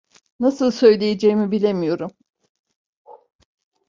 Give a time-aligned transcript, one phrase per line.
[0.39, 2.11] Nasıl söyleyeceğimi bilemiyorum.